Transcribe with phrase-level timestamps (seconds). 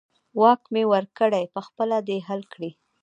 [0.39, 2.71] واک مې ورکړی، په خپله دې حل کړي.